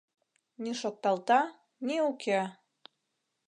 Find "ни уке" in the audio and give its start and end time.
1.85-2.39